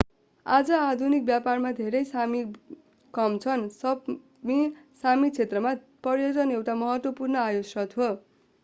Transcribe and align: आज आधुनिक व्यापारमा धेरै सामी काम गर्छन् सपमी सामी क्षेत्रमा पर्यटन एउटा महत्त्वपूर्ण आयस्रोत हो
आज 0.45 0.69
आधुनिक 0.75 1.25
व्यापारमा 1.25 1.71
धेरै 1.79 2.01
सामी 2.05 2.41
काम 3.13 3.35
गर्छन् 3.35 3.67
सपमी 3.75 4.57
सामी 5.03 5.31
क्षेत्रमा 5.31 5.75
पर्यटन 6.03 6.57
एउटा 6.57 6.79
महत्त्वपूर्ण 6.79 7.43
आयस्रोत 7.45 7.97
हो 7.97 8.13